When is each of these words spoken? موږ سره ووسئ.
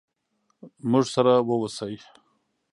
موږ 0.91 1.05
سره 1.13 1.33
ووسئ. 1.47 1.95